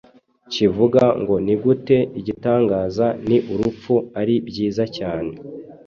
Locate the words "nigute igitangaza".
1.45-3.07